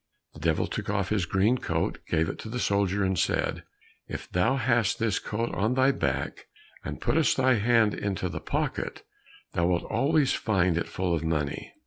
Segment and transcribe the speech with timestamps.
[0.33, 3.61] The Devil took off his green coat, gave it to the soldier, and said,
[4.07, 6.47] "If thou hast this coat on thy back
[6.83, 9.03] and puttest thy hand into the pocket,
[9.53, 11.75] thou wilt always find it full of money."